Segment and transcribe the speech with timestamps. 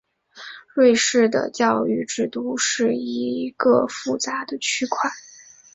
[0.73, 5.11] 瑞士的教育制度是一个复杂的区块。